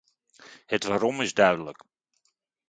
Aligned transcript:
Het 0.65 0.83
waarom 0.83 1.21
is 1.21 1.33
duidelijk... 1.33 1.83